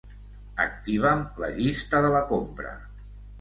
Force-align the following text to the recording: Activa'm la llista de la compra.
Activa'm 0.63 1.21
la 1.43 1.49
llista 1.59 2.01
de 2.07 2.11
la 2.17 2.23
compra. 2.33 2.73